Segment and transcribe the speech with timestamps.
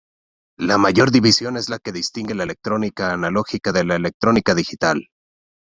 [0.57, 5.07] La mayor división es la que distingue la electrónica analógica de la electrónica digital.